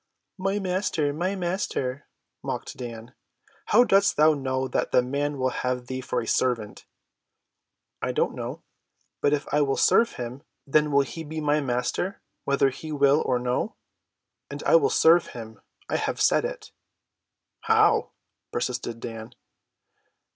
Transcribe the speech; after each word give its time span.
"My 0.39 0.57
Master—my 0.57 1.35
Master!" 1.35 2.07
mocked 2.41 2.75
Dan. 2.75 3.13
"How 3.65 3.83
dost 3.83 4.17
thou 4.17 4.33
know 4.33 4.67
that 4.67 4.91
the 4.91 5.03
man 5.03 5.37
will 5.37 5.51
have 5.51 5.85
thee 5.85 6.01
for 6.01 6.21
a 6.21 6.25
servant?" 6.27 6.87
"I 8.01 8.11
do 8.11 8.23
not 8.23 8.33
know; 8.33 8.63
but 9.21 9.31
if 9.31 9.45
I 9.53 9.61
will 9.61 9.77
serve 9.77 10.13
him, 10.13 10.41
then 10.65 10.91
will 10.91 11.03
he 11.05 11.23
be 11.23 11.39
my 11.39 11.61
Master 11.61 12.19
whether 12.45 12.71
he 12.71 12.91
will 12.91 13.21
or 13.27 13.37
no. 13.37 13.75
And 14.49 14.63
I 14.63 14.75
will 14.75 14.89
serve 14.89 15.27
him. 15.37 15.61
I 15.87 15.97
have 15.97 16.19
said 16.19 16.45
it." 16.45 16.71
"How?" 17.59 18.09
persisted 18.51 18.99
Dan. 19.01 19.35